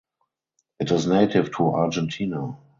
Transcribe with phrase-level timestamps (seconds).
[0.79, 2.57] It is native to Argentina.